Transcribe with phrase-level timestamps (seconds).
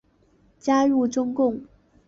[0.57, 1.61] 加入中共。